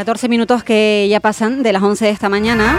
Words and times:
14 0.00 0.30
minutos 0.30 0.64
que 0.64 1.06
ya 1.10 1.20
pasan 1.20 1.62
de 1.62 1.74
las 1.74 1.82
11 1.82 2.06
de 2.06 2.10
esta 2.10 2.30
mañana. 2.30 2.78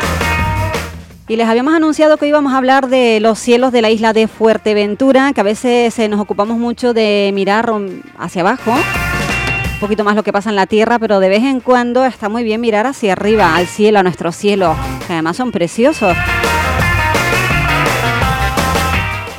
Y 1.27 1.35
les 1.35 1.47
habíamos 1.47 1.75
anunciado 1.75 2.17
que 2.17 2.25
íbamos 2.25 2.51
a 2.51 2.57
hablar 2.57 2.87
de 2.87 3.19
los 3.19 3.37
cielos 3.37 3.71
de 3.71 3.83
la 3.83 3.91
isla 3.91 4.11
de 4.11 4.27
Fuerteventura, 4.27 5.31
que 5.31 5.41
a 5.41 5.43
veces 5.43 5.99
eh, 5.99 6.09
nos 6.09 6.19
ocupamos 6.19 6.57
mucho 6.57 6.95
de 6.95 7.29
mirar 7.35 7.71
hacia 8.17 8.41
abajo, 8.41 8.71
un 8.73 9.79
poquito 9.79 10.03
más 10.03 10.15
lo 10.15 10.23
que 10.23 10.33
pasa 10.33 10.49
en 10.49 10.55
la 10.55 10.65
tierra, 10.65 10.97
pero 10.97 11.19
de 11.19 11.29
vez 11.29 11.43
en 11.43 11.59
cuando 11.59 12.05
está 12.05 12.27
muy 12.27 12.43
bien 12.43 12.59
mirar 12.59 12.87
hacia 12.87 13.13
arriba, 13.13 13.55
al 13.55 13.67
cielo, 13.67 13.99
a 13.99 14.03
nuestros 14.03 14.35
cielos, 14.35 14.75
que 15.05 15.13
además 15.13 15.37
son 15.37 15.51
preciosos. 15.51 16.17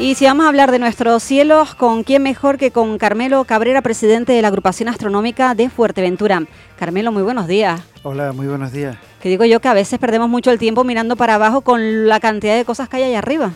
Y 0.02 0.16
si 0.16 0.24
vamos 0.24 0.46
a 0.46 0.48
hablar 0.48 0.72
de 0.72 0.80
nuestros 0.80 1.22
cielos, 1.22 1.76
¿con 1.76 2.02
quién 2.02 2.24
mejor 2.24 2.58
que 2.58 2.72
con 2.72 2.98
Carmelo 2.98 3.44
Cabrera, 3.44 3.82
presidente 3.82 4.32
de 4.32 4.42
la 4.42 4.48
agrupación 4.48 4.88
astronómica 4.88 5.54
de 5.54 5.70
Fuerteventura? 5.70 6.42
Carmelo, 6.76 7.12
muy 7.12 7.22
buenos 7.22 7.46
días. 7.46 7.80
Hola, 8.02 8.32
muy 8.32 8.48
buenos 8.48 8.72
días. 8.72 8.96
Que 9.22 9.28
digo 9.28 9.44
yo 9.44 9.60
que 9.60 9.68
a 9.68 9.74
veces 9.74 10.00
perdemos 10.00 10.28
mucho 10.28 10.50
el 10.50 10.58
tiempo 10.58 10.82
mirando 10.82 11.14
para 11.14 11.36
abajo 11.36 11.60
con 11.60 12.08
la 12.08 12.18
cantidad 12.18 12.56
de 12.56 12.64
cosas 12.64 12.88
que 12.88 12.96
hay 12.96 13.04
allá 13.04 13.20
arriba. 13.20 13.52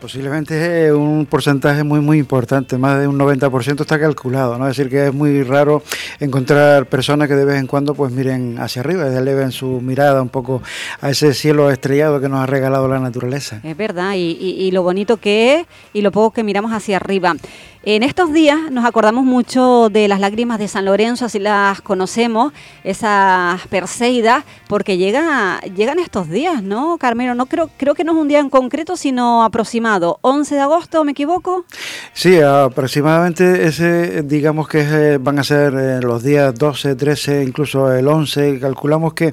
Posiblemente 0.00 0.92
un 0.94 1.26
porcentaje 1.26 1.84
muy 1.84 2.00
muy 2.00 2.18
importante, 2.18 2.78
más 2.78 2.98
de 2.98 3.06
un 3.06 3.18
90% 3.18 3.82
está 3.82 4.00
calculado, 4.00 4.56
¿no? 4.56 4.66
Es 4.66 4.76
decir, 4.76 4.90
que 4.90 5.08
es 5.08 5.14
muy 5.14 5.42
raro 5.42 5.82
encontrar 6.20 6.86
personas 6.86 7.28
que 7.28 7.34
de 7.34 7.44
vez 7.44 7.60
en 7.60 7.66
cuando 7.66 7.94
pues 7.94 8.10
miren 8.10 8.58
hacia 8.58 8.80
arriba, 8.80 9.06
eleven 9.06 9.52
su 9.52 9.82
mirada 9.82 10.22
un 10.22 10.30
poco 10.30 10.62
a 11.02 11.10
ese 11.10 11.34
cielo 11.34 11.70
estrellado 11.70 12.18
que 12.18 12.30
nos 12.30 12.40
ha 12.40 12.46
regalado 12.46 12.88
la 12.88 12.98
naturaleza. 12.98 13.60
Es 13.62 13.76
verdad, 13.76 14.14
y, 14.14 14.30
y 14.40 14.70
lo 14.70 14.82
bonito 14.82 15.18
que 15.18 15.56
es 15.56 15.66
y 15.92 16.00
lo 16.00 16.10
poco 16.12 16.30
que 16.32 16.44
miramos 16.44 16.72
hacia 16.72 16.96
arriba. 16.96 17.34
En 17.82 18.02
estos 18.02 18.30
días 18.30 18.70
nos 18.70 18.84
acordamos 18.84 19.24
mucho 19.24 19.88
de 19.88 20.06
las 20.06 20.20
lágrimas 20.20 20.58
de 20.58 20.68
San 20.68 20.84
Lorenzo, 20.84 21.24
así 21.24 21.38
las 21.38 21.80
conocemos, 21.80 22.52
esas 22.84 23.66
Perseidas, 23.68 24.44
porque 24.68 24.98
llega, 24.98 25.60
llegan 25.74 25.98
estos 25.98 26.28
días, 26.28 26.62
¿no, 26.62 26.98
Carmelo? 26.98 27.34
No 27.34 27.46
creo, 27.46 27.70
creo 27.78 27.94
que 27.94 28.04
no 28.04 28.12
es 28.12 28.18
un 28.18 28.28
día 28.28 28.38
en 28.38 28.50
concreto, 28.50 28.98
sino 28.98 29.42
aproximado. 29.42 30.18
¿11 30.20 30.50
de 30.50 30.60
agosto, 30.60 31.04
me 31.04 31.12
equivoco? 31.12 31.64
Sí, 32.12 32.38
aproximadamente 32.42 33.66
ese, 33.66 34.24
digamos 34.24 34.68
que 34.68 34.80
eh, 34.80 35.18
van 35.18 35.38
a 35.38 35.44
ser 35.44 35.72
eh, 35.72 36.00
los 36.02 36.22
días 36.22 36.54
12, 36.54 36.96
13, 36.96 37.44
incluso 37.44 37.90
el 37.94 38.06
11. 38.06 38.60
Calculamos 38.60 39.14
que 39.14 39.32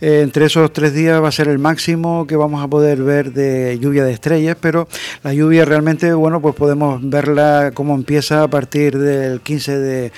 eh, 0.00 0.22
entre 0.22 0.46
esos 0.46 0.72
tres 0.72 0.94
días 0.94 1.22
va 1.22 1.28
a 1.28 1.32
ser 1.32 1.46
el 1.46 1.60
máximo 1.60 2.26
que 2.26 2.34
vamos 2.34 2.60
a 2.60 2.66
poder 2.66 3.04
ver 3.04 3.32
de 3.32 3.78
lluvia 3.78 4.04
de 4.04 4.12
estrellas, 4.12 4.56
pero 4.60 4.88
la 5.22 5.32
lluvia 5.32 5.64
realmente, 5.64 6.12
bueno, 6.12 6.40
pues 6.40 6.56
podemos 6.56 6.98
verla 7.08 7.70
con 7.72 7.83
como 7.84 7.96
empieza 7.96 8.42
a 8.42 8.48
partir 8.48 8.96
del 8.96 9.42
15 9.42 9.78
de 9.78 10.12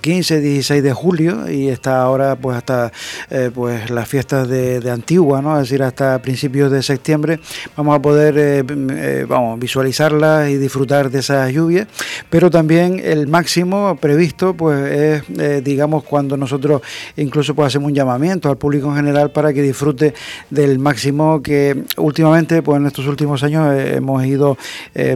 15, 0.00 0.36
eh, 0.36 0.40
16 0.40 0.82
de 0.84 0.92
julio 0.92 1.50
y 1.50 1.66
está 1.66 2.00
ahora 2.00 2.36
pues 2.36 2.56
hasta 2.56 2.92
eh, 3.28 3.50
pues 3.52 3.90
las 3.90 4.08
fiestas 4.08 4.48
de, 4.48 4.88
Antigua, 4.88 5.42
¿no? 5.42 5.56
Es 5.56 5.68
decir, 5.68 5.82
hasta 5.82 6.22
principios 6.22 6.70
de 6.70 6.80
septiembre 6.80 7.40
vamos 7.76 7.96
a 7.96 8.00
poder 8.00 8.34
eh, 8.38 9.26
vamos, 9.28 9.58
visualizarlas 9.58 10.48
y 10.48 10.58
disfrutar 10.58 11.10
de 11.10 11.18
esas 11.18 11.52
lluvias, 11.52 11.88
pero 12.30 12.50
también 12.50 13.00
el 13.02 13.26
máximo 13.26 13.96
previsto 14.00 14.54
pues 14.54 15.24
es 15.28 15.64
digamos 15.64 16.04
cuando 16.04 16.36
nosotros 16.36 16.82
incluso 17.16 17.52
pues 17.54 17.66
hacemos 17.66 17.88
un 17.88 17.94
llamamiento 17.94 18.48
al 18.48 18.56
público 18.56 18.88
en 18.90 18.96
general 18.96 19.30
para 19.32 19.52
que 19.52 19.60
disfrute 19.60 20.14
del 20.50 20.78
máximo 20.78 21.42
que 21.42 21.82
últimamente 21.96 22.62
pues 22.62 22.78
en 22.78 22.86
estos 22.86 23.08
últimos 23.08 23.42
años 23.42 23.76
hemos 23.76 24.24
ido 24.24 24.56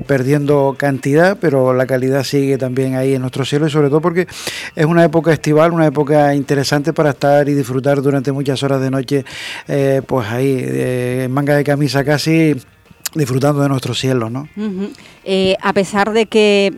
perdiendo 0.06 0.74
cantidad, 0.76 1.38
pero 1.40 1.72
la 1.72 1.86
calidad 1.92 2.24
sigue 2.24 2.56
también 2.56 2.94
ahí 2.94 3.14
en 3.14 3.20
nuestro 3.20 3.44
cielo 3.44 3.66
y 3.66 3.70
sobre 3.70 3.88
todo 3.88 4.00
porque 4.00 4.26
es 4.74 4.86
una 4.86 5.04
época 5.04 5.30
estival, 5.30 5.72
una 5.72 5.86
época 5.86 6.34
interesante 6.34 6.94
para 6.94 7.10
estar 7.10 7.48
y 7.48 7.54
disfrutar 7.54 8.00
durante 8.00 8.32
muchas 8.32 8.62
horas 8.62 8.80
de 8.80 8.90
noche, 8.90 9.24
eh, 9.68 10.00
pues 10.06 10.26
ahí, 10.28 10.64
en 10.66 11.30
manga 11.30 11.54
de 11.54 11.64
camisa 11.64 12.02
casi 12.02 12.56
disfrutando 13.14 13.62
de 13.62 13.68
nuestro 13.68 13.92
cielo, 13.92 14.30
¿no? 14.30 14.48
Eh, 15.24 15.56
a 15.60 15.72
pesar 15.74 16.12
de 16.12 16.26
que 16.26 16.72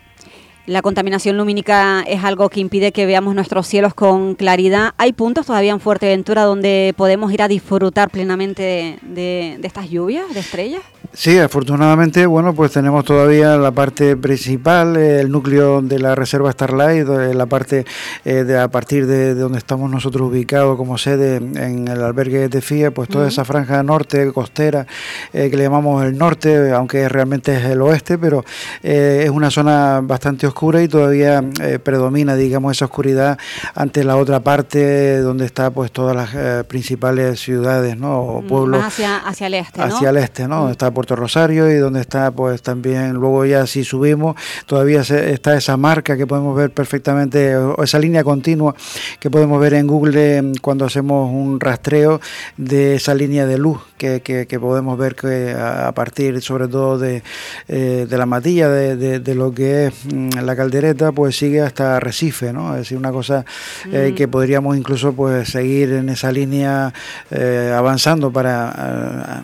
la 0.67 0.81
contaminación 0.81 1.37
lumínica 1.37 2.03
es 2.07 2.25
algo 2.25 2.49
que 2.49 2.61
impide 2.61 2.93
que 2.93 3.05
veamos 3.05 3.35
nuestros 3.35 3.67
cielos 3.67 3.93
con 3.93 4.35
claridad. 4.35 4.95
¿Hay 4.97 5.13
puntos 5.13 5.47
todavía 5.47 5.73
en 5.73 5.81
Fuerteventura 5.81 6.45
donde 6.45 6.95
podemos 6.97 7.33
ir 7.33 7.43
a 7.43 7.49
disfrutar 7.49 8.11
plenamente 8.11 8.99
de 9.03 9.59
estas 9.63 9.91
lluvias 9.91 10.33
de 10.33 10.41
estrellas? 10.41 10.83
Sí, 11.17 11.39
afortunadamente, 11.39 12.27
bueno, 12.27 12.55
pues 12.55 12.73
tenemos 12.73 13.05
todavía 13.05 13.57
la 13.57 13.71
parte 13.71 14.17
principal, 14.17 14.97
el 14.97 15.31
núcleo 15.31 15.81
de 15.81 16.01
la 16.01 16.17
reserva 16.17 16.51
Starlight, 16.51 17.07
la 17.07 17.47
parte 17.47 17.85
eh, 18.25 18.43
de 18.43 18.59
a 18.59 18.67
partir 18.67 19.07
de, 19.07 19.35
donde 19.35 19.59
estamos 19.59 19.89
nosotros 19.89 20.29
ubicados 20.29 20.77
como 20.77 20.99
sede 20.99 21.37
en 21.37 21.87
el 21.87 22.03
albergue 22.03 22.49
de 22.49 22.61
FIA, 22.61 22.91
pues 22.91 23.09
toda 23.09 23.29
esa 23.29 23.45
franja 23.45 23.81
norte, 23.85 24.33
costera, 24.33 24.89
eh, 25.33 25.51
que 25.51 25.57
le 25.57 25.63
llamamos 25.63 26.05
el 26.05 26.19
norte, 26.19 26.73
aunque 26.73 27.09
realmente 27.09 27.59
es 27.59 27.65
el 27.67 27.81
oeste, 27.83 28.19
pero 28.19 28.45
eh, 28.83 29.23
es 29.25 29.31
una 29.31 29.53
zona 29.53 30.01
bastante 30.03 30.49
oscura 30.49 30.54
y 30.83 30.89
todavía 30.89 31.45
predomina, 31.83 32.35
digamos, 32.37 32.77
esa 32.77 32.87
oscuridad 32.87 33.39
ante 33.75 34.05
la 34.05 34.17
otra 34.17 34.41
parte 34.41 35.19
donde 35.19 35.45
está 35.45 35.71
pues 35.71 35.93
todas 35.93 36.17
las 36.17 36.65
principales 36.67 37.41
ciudades, 37.41 37.99
¿no? 37.99 38.19
O 38.21 38.43
mm, 38.43 38.47
pueblos. 38.47 38.85
hacia, 38.85 39.19
hacia 39.19 39.47
el 39.47 39.55
este, 39.55 39.83
Hacia 39.83 40.11
el 40.11 40.17
este, 40.17 40.49
¿no? 40.49 40.67
Mm. 40.67 40.71
Está 40.71 40.91
Puerto 40.91 41.17
Rosario 41.17 41.71
y 41.71 41.77
donde 41.77 42.01
está 42.01 42.31
pues 42.31 42.63
también 42.63 43.15
luego 43.15 43.45
ya 43.45 43.67
si 43.67 43.85
subimos 43.85 44.37
todavía 44.67 45.01
está 45.01 45.57
esa 45.57 45.77
marca 45.77 46.17
que 46.17 46.27
podemos 46.27 46.57
ver 46.57 46.71
perfectamente 46.71 47.57
o 47.57 47.83
esa 47.83 47.99
línea 47.99 48.25
continua 48.25 48.75
que 49.19 49.31
podemos 49.31 49.61
ver 49.61 49.75
en 49.75 49.87
Google 49.87 50.37
em, 50.37 50.55
cuando 50.61 50.85
hacemos 50.85 51.31
un 51.31 51.61
rastreo 51.61 52.21
de 52.57 52.97
esa 52.97 53.15
línea 53.15 53.47
de 53.47 53.59
luz 53.59 53.81
que, 53.97 54.47
que, 54.49 54.61
podemos 54.61 54.99
ver 54.99 55.15
que 55.15 55.53
a 55.53 55.93
partir 55.93 56.41
sobre 56.43 56.69
todo 56.69 56.99
de, 56.99 57.23
eh, 57.69 58.07
de 58.09 58.19
la 58.19 58.27
matilla 58.27 58.69
de, 58.69 59.21
de, 59.21 59.35
lo 59.35 59.53
que 59.53 59.87
es 59.87 59.95
mm, 60.13 60.41
la 60.43 60.57
caldereta 60.57 61.13
pues 61.13 61.37
sigue 61.37 61.61
hasta 61.61 62.01
Recife 62.01 62.53
no 62.53 62.73
es 62.73 62.81
decir 62.81 62.99
una 62.99 63.13
cosa 63.13 63.45
eh, 63.93 64.11
mm. 64.11 64.15
que 64.15 64.29
podríamos 64.29 64.77
incluso 64.77 65.13
pues 65.13 65.49
seguir 65.49 65.93
en 65.93 66.09
esa 66.09 66.33
línea 66.33 66.93
eh, 67.31 67.73
avanzando 67.77 68.33
para 68.33 69.43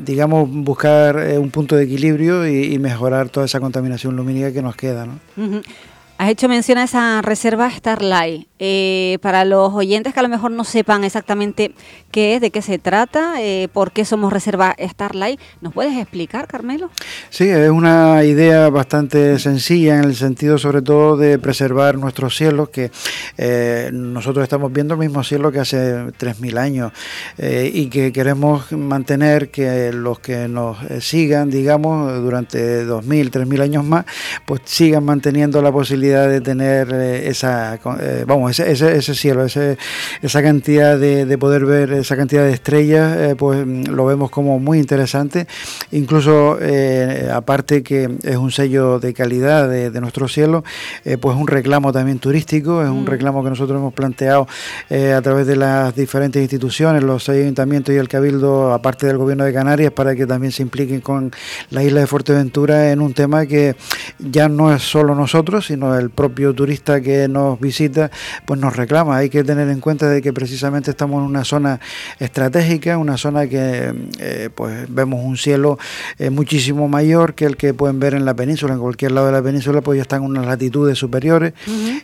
digamos 0.00 0.50
buscar 0.50 1.16
un 1.38 1.50
punto 1.50 1.76
de 1.76 1.84
equilibrio 1.84 2.46
y, 2.46 2.76
mejorar 2.78 3.30
toda 3.30 3.46
esa 3.46 3.58
contaminación 3.58 4.14
lumínica 4.14 4.52
que 4.52 4.62
nos 4.62 4.76
queda. 4.76 5.06
¿no? 5.06 5.18
Has 6.18 6.30
hecho 6.30 6.48
mención 6.48 6.78
a 6.78 6.84
esa 6.84 7.20
reserva 7.20 7.70
Starlight. 7.70 8.46
Eh, 8.58 9.18
para 9.20 9.44
los 9.44 9.74
oyentes 9.74 10.14
que 10.14 10.20
a 10.20 10.22
lo 10.22 10.30
mejor 10.30 10.50
no 10.50 10.64
sepan 10.64 11.04
exactamente 11.04 11.72
qué 12.10 12.36
es, 12.36 12.40
de 12.40 12.50
qué 12.50 12.62
se 12.62 12.78
trata, 12.78 13.42
eh, 13.42 13.68
por 13.70 13.92
qué 13.92 14.06
somos 14.06 14.32
reserva 14.32 14.74
Starlight, 14.80 15.38
¿nos 15.60 15.74
puedes 15.74 15.94
explicar, 15.98 16.46
Carmelo? 16.46 16.90
Sí, 17.28 17.50
es 17.50 17.68
una 17.68 18.24
idea 18.24 18.70
bastante 18.70 19.38
sencilla 19.38 19.98
en 19.98 20.04
el 20.04 20.16
sentido 20.16 20.56
sobre 20.56 20.80
todo 20.80 21.18
de 21.18 21.38
preservar 21.38 21.98
nuestros 21.98 22.34
cielos, 22.34 22.70
que 22.70 22.90
eh, 23.36 23.90
nosotros 23.92 24.42
estamos 24.42 24.72
viendo 24.72 24.94
el 24.94 25.00
mismo 25.00 25.22
cielo 25.22 25.52
que 25.52 25.60
hace 25.60 26.06
3.000 26.06 26.58
años 26.58 26.92
y 27.38 27.88
que 27.88 28.10
queremos 28.12 28.72
mantener 28.72 29.50
que 29.50 29.92
los 29.92 30.18
que 30.20 30.48
nos 30.48 30.78
sigan, 31.00 31.50
digamos, 31.50 32.22
durante 32.22 32.86
2.000, 32.86 33.30
3.000 33.30 33.60
años 33.60 33.84
más, 33.84 34.06
pues 34.46 34.62
sigan 34.64 35.04
manteniendo 35.04 35.60
la 35.60 35.70
posibilidad 35.70 36.05
de 36.10 36.40
tener 36.40 36.88
eh, 36.92 37.28
esa, 37.28 37.78
eh, 38.00 38.24
vamos, 38.26 38.58
ese, 38.58 38.96
ese, 38.96 39.14
cielo, 39.14 39.44
ese, 39.44 39.76
esa 40.22 40.42
cantidad 40.42 40.98
de, 40.98 41.38
poder 41.38 41.66
ver 41.66 41.92
esa 41.92 42.16
cantidad 42.16 42.44
de 42.44 42.52
estrellas, 42.52 43.16
eh, 43.16 43.34
pues 43.36 43.66
mm, 43.66 43.84
lo 43.88 44.06
vemos 44.06 44.30
como 44.30 44.58
muy 44.58 44.78
interesante. 44.78 45.46
Incluso, 45.92 46.58
aparte 47.32 47.82
que 47.82 48.10
es 48.22 48.36
un 48.36 48.50
sello 48.50 48.98
de 48.98 49.12
calidad 49.12 49.68
de, 49.68 50.00
nuestro 50.00 50.28
cielo, 50.28 50.64
pues 51.20 51.36
un 51.36 51.46
reclamo 51.46 51.92
también 51.92 52.18
turístico, 52.18 52.82
es 52.82 52.88
un 52.88 53.04
mm. 53.04 53.06
reclamo 53.06 53.42
que 53.42 53.50
nosotros 53.50 53.78
hemos 53.78 53.94
planteado 53.94 54.46
a 54.90 55.22
través 55.22 55.46
de 55.46 55.56
las 55.56 55.94
diferentes 55.94 56.40
instituciones, 56.40 57.02
los 57.02 57.28
ayuntamientos 57.28 57.94
y 57.94 57.98
el 57.98 58.08
Cabildo, 58.08 58.72
aparte 58.72 59.06
del 59.06 59.18
Gobierno 59.18 59.44
de 59.44 59.52
Canarias, 59.52 59.92
para 59.92 60.14
que 60.14 60.26
también 60.26 60.52
se 60.52 60.62
impliquen 60.62 61.00
con 61.00 61.32
la 61.70 61.82
isla 61.82 62.00
de 62.00 62.06
Fuerteventura 62.06 62.92
en 62.92 63.00
un 63.00 63.14
tema 63.14 63.46
que 63.46 63.76
ya 64.18 64.48
no 64.48 64.72
es 64.72 64.82
solo 64.82 65.14
nosotros, 65.14 65.66
sino 65.66 65.95
el 65.98 66.10
propio 66.10 66.54
turista 66.54 67.00
que 67.00 67.28
nos 67.28 67.58
visita, 67.60 68.10
pues 68.44 68.60
nos 68.60 68.76
reclama. 68.76 69.16
Hay 69.16 69.30
que 69.30 69.44
tener 69.44 69.68
en 69.68 69.80
cuenta 69.80 70.08
de 70.08 70.22
que 70.22 70.32
precisamente 70.32 70.90
estamos 70.90 71.20
en 71.20 71.26
una 71.26 71.44
zona 71.44 71.80
estratégica, 72.18 72.98
una 72.98 73.16
zona 73.16 73.46
que 73.46 73.92
eh, 74.18 74.50
pues 74.54 74.86
vemos 74.88 75.24
un 75.24 75.36
cielo 75.36 75.78
eh, 76.18 76.30
muchísimo 76.30 76.88
mayor 76.88 77.34
que 77.34 77.44
el 77.44 77.56
que 77.56 77.74
pueden 77.74 77.98
ver 78.00 78.14
en 78.14 78.24
la 78.24 78.34
península, 78.34 78.74
en 78.74 78.80
cualquier 78.80 79.12
lado 79.12 79.26
de 79.26 79.32
la 79.32 79.42
península, 79.42 79.80
pues 79.80 79.96
ya 79.96 80.02
están 80.02 80.22
unas 80.22 80.46
latitudes 80.46 80.98
superiores 80.98 81.52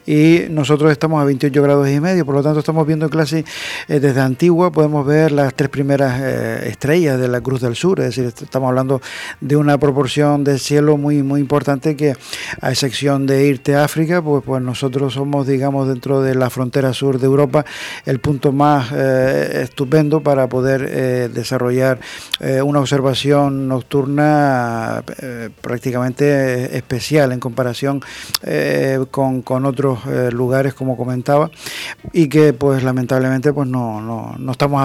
y 0.07 0.41
nosotros 0.51 0.91
estamos 0.91 1.21
a 1.21 1.25
28 1.25 1.63
grados 1.63 1.89
y 1.89 2.01
medio, 2.01 2.25
por 2.25 2.35
lo 2.35 2.43
tanto 2.43 2.61
estamos 2.61 2.87
viendo 2.87 3.09
casi 3.11 3.45
eh, 3.89 4.01
desde 4.01 4.21
Antigua, 4.21 4.71
podemos 4.71 5.07
ver 5.07 5.33
las 5.33 5.55
tres 5.55 5.69
primeras 5.71 6.21
estrellas 6.65 7.19
de 7.19 7.29
la 7.29 7.41
Cruz 7.41 7.61
del 7.61 7.77
Sur, 7.77 8.01
es 8.01 8.07
decir, 8.07 8.25
estamos 8.25 8.69
hablando 8.69 9.01
de 9.41 9.57
una 9.57 9.79
proporción 9.79 10.45
de 10.45 10.59
cielo 10.59 10.97
muy, 10.97 11.23
muy 11.23 11.41
importante 11.41 11.97
que 11.97 12.15
a 12.61 12.71
excepción 12.71 13.27
de 13.27 13.47
irte 13.47 13.75
a 13.75 13.82
África, 13.85 14.23
pues, 14.23 14.43
pues 14.45 14.63
nosotros 14.63 15.15
somos, 15.15 15.47
digamos, 15.47 15.89
dentro 15.89 16.23
de 16.23 16.35
la 16.35 16.51
frontera 16.51 16.93
sur 16.93 17.19
de 17.19 17.27
Europa, 17.27 17.65
el 18.07 18.21
punto 18.21 18.53
más 18.53 18.93
estupendo 18.93 20.21
para 20.21 20.49
poder 20.49 21.31
desarrollar 21.33 22.01
una 22.65 22.81
observación 22.81 23.69
nocturna 23.69 25.03
prácticamente 25.61 26.77
especial 26.77 27.33
en 27.33 27.41
comparación 27.41 28.03
con, 29.11 29.43
con, 29.43 29.67
otros 29.67 30.01
lugares, 30.33 30.75
como 30.75 30.97
comentaba, 30.97 31.51
y 32.13 32.29
que 32.29 32.53
pues 32.53 32.83
lamentablemente 32.83 33.53
pues 33.53 33.69
no, 33.69 34.01
no, 34.01 34.35
no 34.39 34.53
estamos 34.53 34.83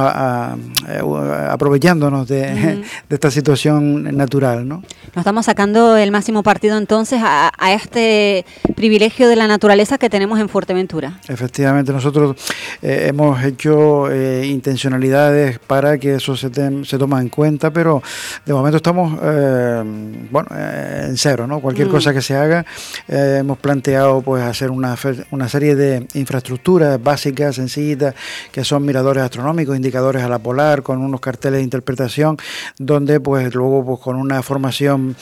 aprovechándonos 1.49 2.27
de, 2.27 2.83
esta 3.09 3.31
situación 3.31 4.15
natural. 4.15 4.67
¿no? 4.67 4.83
Nos 5.15 5.17
estamos 5.17 5.45
sacando 5.45 5.97
el 5.97 6.11
máximo 6.11 6.43
partido 6.43 6.77
entonces 6.77 7.21
a, 7.23 7.51
este 7.71 8.45
privilegio 8.87 9.27
de 9.27 9.35
la 9.35 9.47
naturaleza 9.47 9.97
que 9.97 10.09
tenemos 10.09 10.39
en 10.39 10.47
Fuerteventura. 10.47 11.19
Efectivamente, 11.27 11.91
nosotros 11.91 12.37
eh, 12.81 13.07
hemos 13.09 13.43
hecho 13.43 14.09
eh, 14.09 14.45
intencionalidades 14.47 15.59
para 15.59 15.97
que 15.97 16.15
eso 16.15 16.37
se, 16.37 16.49
se 16.85 16.97
toma 16.97 17.21
en 17.21 17.27
cuenta, 17.27 17.69
pero 17.69 18.01
de 18.45 18.53
momento 18.53 18.77
estamos 18.77 19.19
eh, 19.21 19.83
bueno, 20.31 20.47
en 20.55 21.17
cero, 21.17 21.47
¿no? 21.47 21.59
Cualquier 21.59 21.89
cosa 21.89 22.13
que 22.13 22.21
se 22.21 22.33
haga, 22.37 22.65
hemos 23.09 23.57
planteado 23.57 24.21
pues 24.21 24.41
hacer 24.41 24.71
una, 24.71 24.95
una 25.31 25.49
serie 25.49 25.75
de 25.75 26.07
infraestructuras 26.13 27.03
básicas, 27.03 27.55
sencillitas, 27.55 28.15
que 28.53 28.63
son 28.63 28.85
miradores 28.85 29.21
astronómicos, 29.21 29.75
indicadores 29.75 30.23
a 30.23 30.29
la 30.29 30.39
polar, 30.39 30.81
con 30.81 31.01
unos 31.01 31.19
carteles 31.19 31.57
de 31.57 31.63
interpretación, 31.65 32.37
donde 32.77 33.19
pues 33.19 33.53
luego 33.53 33.85
pues 33.85 33.99
con 33.99 34.15
una 34.15 34.41
formación 34.43 35.17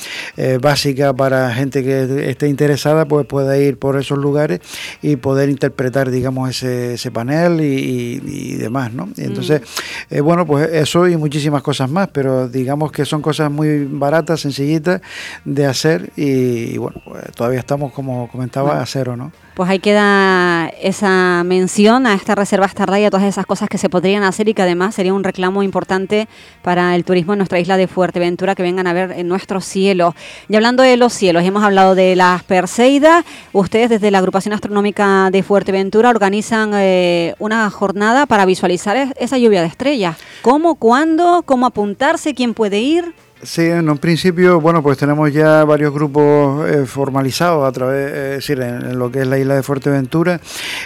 básica 0.61 1.13
para 1.13 1.51
gente 1.55 1.83
que 1.83 2.29
esté 2.29 2.47
interesada, 2.47 3.05
pues 3.05 3.25
pueda 3.55 3.67
ir 3.67 3.77
por 3.77 3.97
esos 3.97 4.17
lugares 4.17 4.59
y 5.01 5.15
poder 5.15 5.49
interpretar, 5.49 6.09
digamos, 6.11 6.49
ese, 6.49 6.95
ese 6.95 7.11
panel 7.11 7.61
y, 7.61 8.55
demás, 8.55 8.93
¿no? 8.93 9.09
Y 9.15 9.23
entonces, 9.23 9.61
mm. 9.61 10.15
eh, 10.15 10.21
bueno, 10.21 10.45
pues 10.45 10.69
eso 10.71 11.07
y 11.07 11.17
muchísimas 11.17 11.61
cosas 11.61 11.89
más, 11.89 12.09
pero 12.11 12.47
digamos 12.47 12.91
que 12.91 13.05
son 13.05 13.21
cosas 13.21 13.51
muy 13.51 13.85
baratas, 13.85 14.41
sencillitas 14.41 15.01
de 15.43 15.65
hacer 15.65 16.11
y, 16.15 16.77
bueno, 16.77 17.01
pues 17.05 17.31
todavía 17.35 17.59
estamos, 17.59 17.91
como 17.91 18.29
comentaba, 18.29 18.81
a 18.81 18.85
cero, 18.85 19.15
¿no? 19.15 19.31
Pues 19.55 19.69
ahí 19.69 19.79
queda 19.79 20.67
esa 20.81 21.41
mención 21.45 22.07
a 22.07 22.13
esta 22.13 22.35
reserva 22.35 22.67
Starlight 22.67 23.03
y 23.03 23.05
a 23.05 23.09
todas 23.09 23.25
esas 23.25 23.45
cosas 23.45 23.69
que 23.69 23.77
se 23.77 23.87
podrían 23.87 24.23
hacer 24.23 24.49
y 24.49 24.53
que 24.53 24.61
además 24.61 24.95
sería 24.95 25.13
un 25.13 25.23
reclamo 25.23 25.63
importante 25.63 26.27
para 26.61 26.93
el 26.93 27.05
turismo 27.05 27.31
en 27.31 27.37
nuestra 27.39 27.57
isla 27.59 27.77
de 27.77 27.87
Fuerteventura 27.87 28.53
que 28.53 28.63
vengan 28.63 28.85
a 28.85 28.91
ver 28.91 29.13
en 29.13 29.29
nuestro 29.29 29.61
cielo. 29.61 30.13
Y 30.49 30.57
hablando 30.57 30.83
de 30.83 30.97
los 30.97 31.13
cielos, 31.13 31.45
hemos 31.45 31.63
hablado 31.63 31.95
de 31.95 32.17
las 32.17 32.43
Perseidas. 32.43 33.23
Ustedes 33.53 33.89
desde 33.89 34.11
la 34.11 34.17
Agrupación 34.17 34.53
Astronómica 34.53 35.29
de 35.31 35.43
Fuerteventura 35.43 36.09
organizan 36.09 36.71
eh, 36.75 37.35
una 37.39 37.69
jornada 37.69 38.25
para 38.25 38.45
visualizar 38.45 39.13
esa 39.17 39.37
lluvia 39.37 39.61
de 39.61 39.67
estrellas. 39.67 40.17
¿Cómo, 40.41 40.75
cuándo, 40.75 41.43
cómo 41.45 41.65
apuntarse, 41.65 42.33
quién 42.33 42.53
puede 42.53 42.79
ir? 42.79 43.13
Sí, 43.43 43.63
en 43.63 43.89
un 43.89 43.97
principio, 43.97 44.61
bueno, 44.61 44.81
pues 44.81 44.97
tenemos 44.97 45.31
ya 45.31 45.65
varios 45.65 45.93
grupos 45.93 46.67
eh, 46.69 46.85
formalizados 46.85 47.67
a 47.67 47.71
través, 47.73 48.11
es 48.11 48.29
decir, 48.37 48.61
en, 48.61 48.97
lo 48.97 49.11
que 49.11 49.21
es 49.21 49.27
la 49.27 49.37
isla 49.37 49.55
de 49.55 49.61
Fuerteventura. 49.61 50.39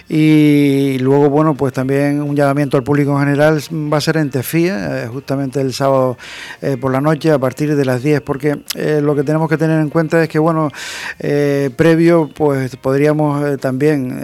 Y 0.09 0.97
luego, 0.99 1.29
bueno, 1.29 1.53
pues 1.53 1.73
también 1.73 2.23
un 2.23 2.35
llamamiento 2.35 2.75
al 2.75 2.83
público 2.83 3.11
en 3.11 3.19
general 3.19 3.61
va 3.71 3.97
a 3.97 4.01
ser 4.01 4.17
en 4.17 4.31
Tefía, 4.31 5.03
eh, 5.03 5.07
justamente 5.07 5.61
el 5.61 5.73
sábado 5.73 6.17
eh, 6.61 6.75
por 6.75 6.91
la 6.91 7.01
noche 7.01 7.31
a 7.31 7.37
partir 7.37 7.75
de 7.75 7.85
las 7.85 8.01
10, 8.01 8.21
porque 8.21 8.59
lo 9.01 9.15
que 9.15 9.23
tenemos 9.23 9.47
que 9.47 9.57
tener 9.57 9.79
en 9.79 9.89
cuenta 9.89 10.21
es 10.21 10.27
que, 10.27 10.39
bueno, 10.39 10.71
previo, 11.75 12.29
pues 12.33 12.75
podríamos 12.77 13.59
también 13.59 14.19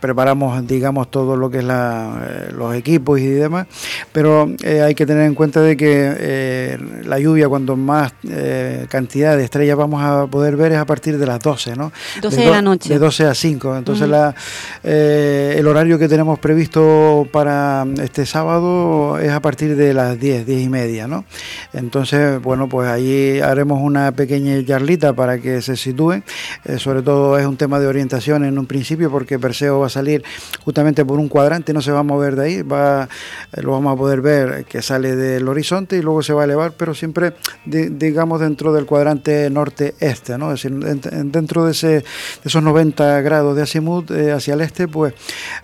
preparamos, 0.00 0.66
digamos, 0.66 1.10
todo 1.10 1.36
lo 1.36 1.50
que 1.50 1.58
es 1.58 1.64
la, 1.64 2.50
los 2.54 2.74
equipos 2.74 3.18
y 3.18 3.26
demás, 3.26 3.66
pero 4.12 4.48
hay 4.64 4.94
que 4.94 5.06
tener 5.06 5.24
en 5.24 5.34
cuenta 5.34 5.60
de 5.60 5.76
que 5.76 6.78
la 7.04 7.15
lluvia, 7.18 7.48
cuando 7.48 7.76
más 7.76 8.12
eh, 8.28 8.86
cantidad 8.88 9.36
de 9.36 9.44
estrellas 9.44 9.76
vamos 9.76 10.02
a 10.02 10.26
poder 10.26 10.56
ver 10.56 10.72
es 10.72 10.78
a 10.78 10.86
partir 10.86 11.18
de 11.18 11.26
las 11.26 11.40
12, 11.40 11.76
¿no? 11.76 11.92
12 12.20 12.40
de, 12.40 12.50
la 12.50 12.62
noche. 12.62 12.88
De 12.88 12.98
12 12.98 13.24
a 13.24 13.34
5. 13.34 13.76
Entonces 13.76 14.08
la, 14.08 14.34
eh, 14.82 15.54
el 15.58 15.66
horario 15.66 15.98
que 15.98 16.08
tenemos 16.08 16.38
previsto 16.38 17.26
para 17.32 17.86
este 18.02 18.26
sábado 18.26 19.18
es 19.18 19.30
a 19.30 19.40
partir 19.40 19.76
de 19.76 19.94
las 19.94 20.18
10, 20.18 20.46
10 20.46 20.62
y 20.62 20.68
media, 20.68 21.06
¿no? 21.06 21.24
Entonces, 21.72 22.40
bueno, 22.42 22.68
pues 22.68 22.88
allí 22.88 23.40
haremos 23.40 23.80
una 23.82 24.12
pequeña 24.12 24.64
charlita 24.64 25.12
para 25.12 25.38
que 25.38 25.62
se 25.62 25.76
sitúen. 25.76 26.24
Eh, 26.64 26.78
sobre 26.78 27.02
todo 27.02 27.38
es 27.38 27.46
un 27.46 27.56
tema 27.56 27.80
de 27.80 27.86
orientación 27.86 28.44
en 28.44 28.58
un 28.58 28.66
principio 28.66 29.10
porque 29.10 29.38
Perseo 29.38 29.80
va 29.80 29.86
a 29.86 29.90
salir 29.90 30.24
justamente 30.64 31.04
por 31.04 31.18
un 31.18 31.28
cuadrante, 31.28 31.72
no 31.72 31.80
se 31.80 31.92
va 31.92 32.00
a 32.00 32.02
mover 32.02 32.36
de 32.36 32.44
ahí, 32.44 32.62
va, 32.62 33.08
lo 33.52 33.72
vamos 33.72 33.92
a 33.92 33.96
poder 33.96 34.20
ver 34.20 34.64
que 34.64 34.82
sale 34.82 35.16
del 35.16 35.48
horizonte 35.48 35.96
y 35.96 36.02
luego 36.02 36.22
se 36.22 36.32
va 36.32 36.42
a 36.42 36.44
elevar, 36.44 36.72
pero 36.72 36.94
siempre 37.06 37.34
digamos, 37.66 38.40
dentro 38.40 38.72
del 38.72 38.86
cuadrante 38.86 39.50
norte-este, 39.50 40.38
¿no? 40.38 40.52
Es 40.52 40.62
decir, 40.62 40.78
dentro 40.78 41.64
de, 41.64 41.72
ese, 41.72 41.88
de 41.88 42.04
esos 42.44 42.62
90 42.62 43.20
grados 43.22 43.56
de 43.56 43.62
azimut 43.62 44.10
eh, 44.10 44.32
hacia 44.32 44.54
el 44.54 44.60
este, 44.60 44.86
pues 44.86 45.14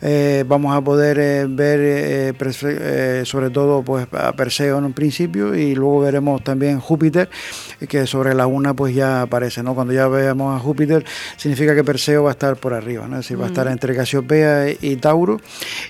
eh, 0.00 0.44
vamos 0.46 0.76
a 0.76 0.80
poder 0.80 1.18
eh, 1.20 1.46
ver 1.48 2.36
sobre 3.26 3.50
todo 3.50 3.82
pues 3.82 4.06
a 4.12 4.32
Perseo 4.32 4.78
en 4.78 4.84
un 4.84 4.92
principio 4.92 5.54
y 5.54 5.74
luego 5.74 6.00
veremos 6.00 6.42
también 6.42 6.80
Júpiter, 6.80 7.30
que 7.88 8.06
sobre 8.06 8.34
la 8.34 8.46
una 8.46 8.74
pues 8.74 8.94
ya 8.94 9.22
aparece, 9.22 9.62
¿no? 9.62 9.74
Cuando 9.74 9.92
ya 9.92 10.08
veamos 10.08 10.56
a 10.56 10.58
Júpiter, 10.58 11.04
significa 11.36 11.74
que 11.74 11.84
Perseo 11.84 12.24
va 12.24 12.30
a 12.30 12.32
estar 12.32 12.56
por 12.56 12.74
arriba, 12.74 13.06
¿no? 13.06 13.18
Es 13.18 13.26
decir, 13.26 13.40
va 13.40 13.44
a 13.44 13.48
estar 13.48 13.68
mm. 13.68 13.72
entre 13.72 13.94
Casiopea 13.94 14.70
y, 14.80 14.96
Tauro, 14.96 15.40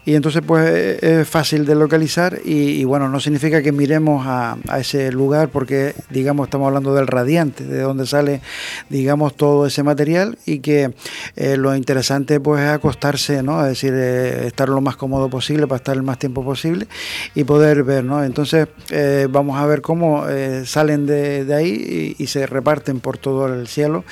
y 0.04 0.14
entonces 0.14 0.42
pues 0.46 1.02
es 1.02 1.28
fácil 1.28 1.64
de 1.64 1.74
localizar 1.74 2.38
y, 2.44 2.84
bueno, 2.84 3.08
no 3.08 3.20
significa 3.20 3.62
que 3.62 3.72
miremos 3.72 4.26
a 4.26 4.56
ese 4.78 5.10
lugar 5.10 5.41
porque, 5.48 5.94
digamos, 6.10 6.46
estamos 6.46 6.66
hablando 6.66 6.94
del 6.94 7.06
radiante, 7.06 7.64
de 7.64 7.80
donde 7.80 8.06
sale, 8.06 8.40
digamos, 8.88 9.36
todo 9.36 9.66
ese 9.66 9.82
material 9.82 10.38
y 10.46 10.60
que 10.60 10.94
eh, 11.36 11.56
lo 11.56 11.74
interesante 11.74 12.40
pues 12.40 12.62
es 12.62 12.68
acostarse, 12.68 13.42
¿no? 13.42 13.62
Es 13.62 13.68
decir, 13.68 13.92
eh, 13.94 14.46
estar 14.46 14.68
lo 14.68 14.80
más 14.80 14.96
cómodo 14.96 15.28
posible 15.28 15.66
para 15.66 15.76
estar 15.76 15.96
el 15.96 16.02
más 16.02 16.18
tiempo 16.18 16.44
posible 16.44 16.86
y 17.34 17.44
poder 17.44 17.84
ver, 17.84 18.04
¿no? 18.04 18.24
Entonces, 18.24 18.68
eh, 18.90 19.26
vamos 19.30 19.58
a 19.58 19.66
ver 19.66 19.80
cómo 19.82 20.24
salen 20.64 21.06
de, 21.06 21.52
ahí 21.54 22.14
y, 22.18 22.22
y, 22.22 22.26
se 22.26 22.46
reparten 22.46 23.00
por 23.00 23.18
todo 23.18 23.46
el 23.52 23.66
cielo 23.66 24.04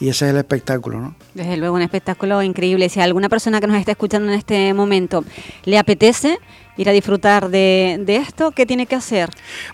y 0.00 0.08
ese 0.08 0.26
es 0.26 0.32
el 0.32 0.38
espectáculo, 0.38 1.00
¿no? 1.00 1.14
Desde 1.34 1.56
luego, 1.56 1.76
un 1.76 1.82
espectáculo 1.82 2.42
increíble. 2.42 2.88
Si 2.88 3.00
alguna 3.00 3.28
persona 3.28 3.60
que 3.60 3.66
nos 3.66 3.76
está 3.76 3.92
escuchando 3.92 4.28
en 4.32 4.38
este 4.38 4.74
momento 4.74 5.24
le 5.64 5.78
apetece, 5.78 6.38
ir 6.78 6.88
a 6.88 6.92
disfrutar 6.92 7.50
de, 7.50 8.00
esto, 8.06 8.52
¿qué 8.52 8.64
tiene 8.64 8.86
que 8.86 8.94
hacer? 8.94 9.28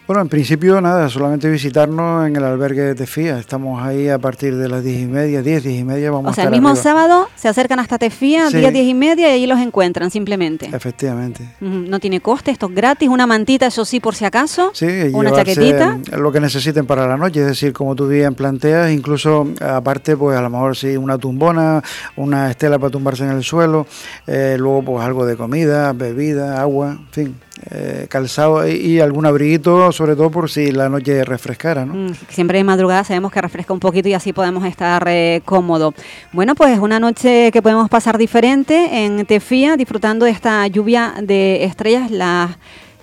Bueno, 0.07 0.23
en 0.23 0.29
principio 0.29 0.81
nada, 0.81 1.09
solamente 1.09 1.49
visitarnos 1.51 2.27
en 2.27 2.35
el 2.35 2.45
albergue 2.45 2.81
de 2.81 2.95
Tefía. 2.95 3.39
Estamos 3.39 3.83
ahí 3.83 4.09
a 4.09 4.19
partir 4.19 4.57
de 4.57 4.69
las 4.69 4.83
diez 4.83 5.03
y 5.03 5.07
media, 5.07 5.43
diez, 5.43 5.63
diez 5.63 5.81
y 5.81 5.85
media 5.85 6.11
vamos 6.11 6.33
o 6.33 6.35
sea, 6.35 6.45
el 6.45 6.51
mismo 6.51 6.75
sábado 6.75 7.29
se 7.37 7.49
acercan 7.49 7.79
hasta 7.79 7.99
Tefía, 7.99 8.51
sí. 8.51 8.57
10, 8.57 8.73
diez 8.73 8.87
y 8.87 8.95
media 8.95 9.29
y 9.29 9.33
ahí 9.33 9.47
los 9.47 9.61
encuentran 9.61 10.11
simplemente. 10.11 10.71
Efectivamente. 10.73 11.47
No 11.61 12.01
tiene 12.01 12.21
coste, 12.21 12.51
esto 12.51 12.67
es 12.67 12.75
gratis, 12.75 13.09
una 13.09 13.27
mantita, 13.27 13.67
eso 13.67 13.85
sí, 13.85 14.01
por 14.01 14.15
si 14.15 14.25
acaso. 14.25 14.71
Sí, 14.73 14.87
una 15.13 15.31
chaquetita. 15.31 15.99
Lo 16.17 16.33
que 16.33 16.41
necesiten 16.41 16.87
para 16.87 17.07
la 17.07 17.19
noche, 17.19 17.41
es 17.41 17.47
decir, 17.47 17.75
como 17.75 17.95
tú 17.95 18.09
bien 18.09 18.35
planteas, 18.35 18.91
incluso 18.91 19.47
aparte, 19.61 20.17
pues 20.17 20.39
a 20.39 20.41
lo 20.41 20.49
mejor 20.49 20.75
sí, 20.75 20.97
una 20.97 21.19
tumbona, 21.19 21.83
una 22.17 22.51
estela 22.51 22.79
para 22.79 22.91
tumbarse 22.91 23.25
en 23.25 23.31
el 23.31 23.45
suelo, 23.45 23.87
eh, 24.27 24.57
luego 24.59 24.83
pues 24.83 25.05
algo 25.05 25.27
de 25.27 25.37
comida, 25.37 25.93
bebida, 25.93 26.61
agua 26.61 26.94
en 27.01 27.09
fin, 27.11 27.37
eh, 27.71 28.07
calzado 28.09 28.67
y, 28.69 29.01
algún 29.01 29.27
abriguito, 29.27 29.93
sobre 29.93 30.17
todo 30.17 30.31
por 30.31 30.51
si 30.51 30.73
la 30.73 30.89
noche 30.89 31.25
refrescara. 31.25 31.85
¿no? 31.85 31.95
Mm, 31.95 32.15
siempre 32.29 32.59
de 32.59 32.65
madrugada 32.65 33.05
sabemos 33.05 33.33
que 33.33 33.41
refresca 33.41 33.73
un 33.73 33.81
poquito 33.81 34.09
y 34.09 34.15
así 34.15 34.33
podemos 34.33 34.65
estar 34.65 35.05
eh, 35.09 35.43
cómodo. 35.45 35.95
Bueno, 36.33 36.55
pues 36.55 36.79
una 36.79 37.01
noche 37.01 37.51
que 37.53 37.63
podemos 37.63 37.89
pasar 37.89 38.19
diferente 38.19 39.05
en 39.05 39.27
Tefía, 39.27 39.77
disfrutando 39.77 40.25
de 40.25 40.33
esta 40.33 40.67
lluvia 40.67 41.15
de 41.23 41.65
estrellas, 41.65 42.11
las 42.11 42.51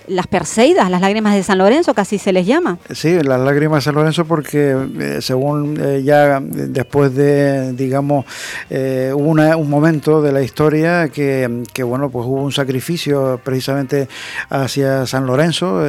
las 0.07 0.27
Perseidas, 0.27 0.89
las 0.89 1.01
lágrimas 1.01 1.35
de 1.35 1.43
San 1.43 1.57
Lorenzo, 1.57 1.93
casi 1.93 2.17
se 2.17 2.31
les 2.31 2.45
llama. 2.45 2.77
Sí, 2.91 3.21
las 3.21 3.39
lágrimas 3.39 3.77
de 3.77 3.81
San 3.81 3.95
Lorenzo 3.95 4.25
porque 4.25 4.75
eh, 4.99 5.17
según 5.21 5.77
eh, 5.79 6.01
ya 6.03 6.39
después 6.41 7.13
de, 7.13 7.73
digamos, 7.73 8.25
eh, 8.69 9.11
hubo 9.13 9.29
un 9.31 9.69
momento 9.69 10.21
de 10.21 10.31
la 10.31 10.41
historia 10.41 11.09
que, 11.09 11.47
bueno, 11.83 12.09
pues 12.09 12.25
hubo 12.25 12.41
un 12.43 12.51
sacrificio 12.51 13.39
precisamente 13.43 14.07
hacia 14.49 15.05
San 15.05 15.25
Lorenzo 15.25 15.81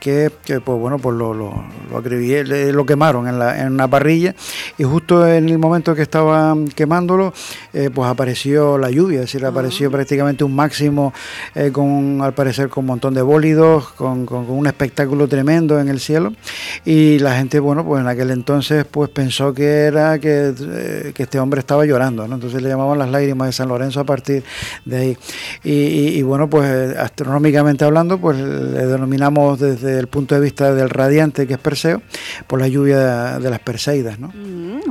que, 0.00 0.30
pues 0.44 0.78
bueno, 0.78 0.98
pues 0.98 1.16
lo, 1.16 1.32
lo, 1.32 1.64
lo, 1.90 2.72
lo 2.72 2.86
quemaron 2.86 3.28
en, 3.28 3.38
la, 3.38 3.60
en 3.60 3.72
una 3.72 3.88
parrilla 3.88 4.34
y 4.76 4.84
justo 4.84 5.26
en 5.26 5.48
el 5.48 5.58
momento 5.58 5.94
que 5.94 6.02
estaban 6.02 6.68
quemándolo, 6.68 7.32
pues 7.72 8.08
apareció 8.08 8.78
la 8.78 8.90
lluvia, 8.90 9.20
es 9.20 9.26
decir, 9.26 9.44
apareció 9.44 9.88
ah. 9.88 9.92
prácticamente 9.92 10.44
un 10.44 10.54
máximo 10.54 11.12
con, 11.72 12.20
al 12.22 12.34
parecer, 12.34 12.68
con 12.68 12.84
un 12.84 12.88
montón 12.88 13.14
de 13.14 13.22
bolas 13.22 13.35
bólidos 13.36 13.92
con, 13.92 14.26
un 14.30 14.66
espectáculo 14.66 15.28
tremendo 15.28 15.78
en 15.78 15.88
el 15.88 16.00
cielo 16.00 16.32
y 16.86 17.18
la 17.18 17.36
gente, 17.36 17.60
bueno, 17.60 17.84
pues 17.84 18.00
en 18.00 18.08
aquel 18.08 18.30
entonces 18.30 18.86
pues 18.90 19.10
pensó 19.10 19.52
que 19.52 19.82
era 19.82 20.18
que, 20.18 20.54
eh, 20.58 21.12
este 21.14 21.38
hombre 21.38 21.60
estaba 21.60 21.84
llorando, 21.84 22.26
¿no? 22.26 22.36
Entonces 22.36 22.62
le 22.62 22.70
llamaban 22.70 22.98
las 22.98 23.10
lágrimas 23.10 23.48
de 23.48 23.52
San 23.52 23.68
Lorenzo 23.68 24.00
a 24.00 24.04
partir 24.04 24.42
de 24.86 24.96
ahí. 24.96 25.18
Y, 25.62 26.22
bueno, 26.22 26.48
pues 26.48 26.96
astronómicamente 26.96 27.84
hablando, 27.84 28.16
pues 28.18 28.38
le 28.38 28.86
denominamos 28.86 29.60
desde 29.60 29.98
el 29.98 30.06
punto 30.06 30.34
de 30.34 30.40
vista 30.40 30.72
del 30.72 30.88
radiante 30.88 31.46
que 31.46 31.54
es 31.54 31.60
Perseo, 31.60 32.00
por 32.46 32.58
la 32.58 32.68
lluvia 32.68 33.38
de 33.38 33.50
las 33.50 33.58
Perseidas, 33.58 34.18
¿no? 34.18 34.32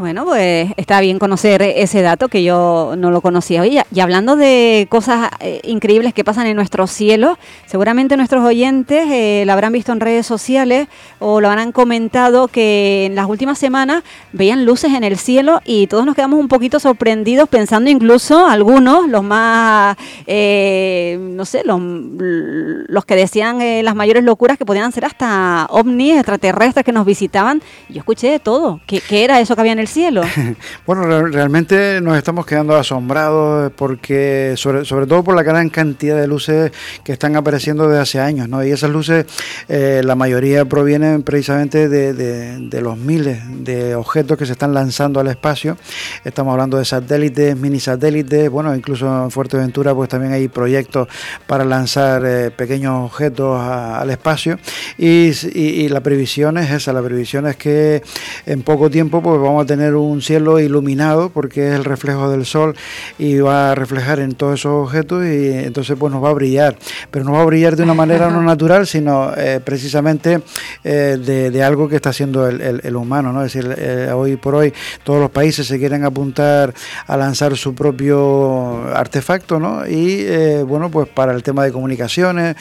Bueno, 0.05 0.23
pues 0.23 0.71
está 0.77 1.01
bien 1.01 1.17
conocer 1.17 1.63
ese 1.63 2.03
dato 2.03 2.27
que 2.27 2.43
yo 2.43 2.93
no 2.95 3.09
lo 3.09 3.21
conocía. 3.21 3.61
Oye, 3.61 3.81
y 3.91 3.99
hablando 4.01 4.35
de 4.35 4.85
cosas 4.87 5.31
eh, 5.39 5.61
increíbles 5.63 6.13
que 6.13 6.23
pasan 6.23 6.45
en 6.45 6.55
nuestro 6.55 6.85
cielo, 6.85 7.39
seguramente 7.65 8.15
nuestros 8.15 8.45
oyentes 8.45 9.03
eh, 9.09 9.41
lo 9.47 9.53
habrán 9.53 9.73
visto 9.73 9.91
en 9.93 9.99
redes 9.99 10.27
sociales 10.27 10.89
o 11.17 11.41
lo 11.41 11.49
habrán 11.49 11.71
comentado 11.71 12.47
que 12.47 13.07
en 13.07 13.15
las 13.15 13.25
últimas 13.27 13.57
semanas 13.57 14.03
veían 14.31 14.63
luces 14.63 14.93
en 14.93 15.03
el 15.03 15.17
cielo 15.17 15.59
y 15.65 15.87
todos 15.87 16.05
nos 16.05 16.13
quedamos 16.13 16.39
un 16.39 16.49
poquito 16.49 16.79
sorprendidos 16.79 17.49
pensando 17.49 17.89
incluso 17.89 18.45
algunos, 18.45 19.09
los 19.09 19.23
más, 19.23 19.97
eh, 20.27 21.17
no 21.19 21.45
sé, 21.45 21.63
los, 21.65 21.81
los 21.81 23.05
que 23.05 23.15
decían 23.15 23.57
las 23.83 23.95
mayores 23.95 24.23
locuras 24.23 24.59
que 24.59 24.67
podían 24.67 24.91
ser 24.91 25.05
hasta 25.05 25.65
ovnis 25.71 26.17
extraterrestres 26.17 26.85
que 26.85 26.91
nos 26.91 27.07
visitaban. 27.07 27.63
Yo 27.89 27.97
escuché 27.97 28.29
de 28.29 28.39
todo. 28.39 28.81
¿Qué, 28.85 29.01
qué 29.01 29.23
era 29.23 29.39
eso 29.39 29.55
que 29.55 29.61
había 29.61 29.73
en 29.73 29.79
el 29.79 29.87
cielo? 29.87 29.94
bueno, 30.85 31.05
realmente 31.27 32.01
nos 32.01 32.17
estamos 32.17 32.45
quedando 32.45 32.75
asombrados 32.75 33.71
porque, 33.77 34.55
sobre, 34.57 34.83
sobre 34.83 35.07
todo 35.07 35.23
por 35.23 35.37
la 35.37 35.43
gran 35.43 35.69
cantidad 35.69 36.19
de 36.19 36.27
luces 36.27 36.73
que 37.05 37.13
están 37.13 37.37
apareciendo 37.37 37.87
desde 37.87 38.01
hace 38.01 38.19
años, 38.19 38.49
¿no? 38.49 38.61
Y 38.61 38.71
esas 38.71 38.89
luces, 38.89 39.25
eh, 39.69 40.01
la 40.03 40.15
mayoría 40.15 40.65
provienen 40.65 41.23
precisamente 41.23 41.87
de, 41.87 42.81
los 42.81 42.97
miles 42.97 43.39
de 43.63 43.95
objetos 43.95 44.37
que 44.37 44.45
se 44.45 44.51
están 44.51 44.73
lanzando 44.73 45.21
al 45.21 45.27
espacio. 45.27 45.77
Estamos 46.25 46.51
hablando 46.51 46.77
de 46.77 46.83
satélites, 46.83 47.55
mini 47.55 47.79
satélites, 47.79 48.49
bueno, 48.49 48.75
incluso 48.75 49.23
en 49.23 49.31
Fuerteventura 49.31 49.95
pues 49.95 50.09
también 50.09 50.33
hay 50.33 50.49
proyectos 50.49 51.07
para 51.47 51.63
lanzar 51.63 52.21
eh, 52.25 52.51
pequeños 52.51 53.05
objetos 53.05 53.61
al 53.61 54.09
espacio 54.09 54.59
y, 54.97 55.31
y, 55.53 55.87
la 55.87 56.01
previsión 56.01 56.57
es 56.57 56.69
esa, 56.69 56.91
la 56.91 57.01
previsión 57.01 57.47
es 57.47 57.55
que 57.55 58.03
en 58.45 58.61
poco 58.61 58.89
tiempo 58.89 59.21
pues 59.21 59.39
vamos 59.39 59.63
a 59.63 59.65
tener 59.65 59.84
un 59.93 60.21
cielo 60.21 60.59
iluminado 60.59 61.29
porque 61.29 61.67
es 61.69 61.75
el 61.75 61.83
reflejo 61.83 62.29
del 62.29 62.45
sol 62.45 62.75
y 63.19 63.37
va 63.37 63.71
a 63.71 63.75
reflejar 63.75 64.19
en 64.19 64.33
todos 64.33 64.59
esos 64.61 64.71
objetos 64.71 65.25
y 65.25 65.51
entonces 65.51 65.95
pues 65.99 66.11
nos 66.11 66.23
va 66.23 66.29
a 66.29 66.33
brillar, 66.33 66.77
pero 67.11 67.25
no 67.25 67.33
va 67.33 67.41
a 67.41 67.45
brillar 67.45 67.75
de 67.75 67.83
una 67.83 67.93
manera 67.93 68.29
no 68.29 68.41
natural, 68.55 68.87
sino 68.87 69.33
eh, 69.35 69.59
precisamente 69.63 70.41
eh, 70.83 71.17
de, 71.19 71.63
algo 71.63 71.87
que 71.87 71.95
está 71.97 72.09
haciendo 72.09 72.47
el, 72.47 72.95
humano, 72.95 73.33
¿no? 73.33 73.43
Es 73.43 73.53
decir, 73.53 73.75
eh, 73.77 74.11
hoy 74.13 74.37
por 74.37 74.55
hoy 74.55 74.73
todos 75.03 75.19
los 75.19 75.31
países 75.31 75.67
se 75.67 75.79
quieren 75.79 76.03
apuntar 76.03 76.73
a 77.07 77.17
lanzar 77.17 77.55
su 77.57 77.73
propio 77.73 78.85
artefacto, 78.95 79.59
¿no? 79.59 79.87
Y 79.87 80.25
bueno, 80.63 80.89
pues 80.89 81.07
para 81.09 81.33
el 81.33 81.43
tema 81.43 81.63
de 81.63 81.71
comunicaciones, 81.71 82.55